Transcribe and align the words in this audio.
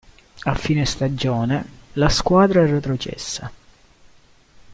A 0.45 0.55
fine 0.55 0.83
stagione, 0.87 1.63
la 1.93 2.09
squadra 2.09 2.63
è 2.63 2.67
retrocessa. 2.71 3.51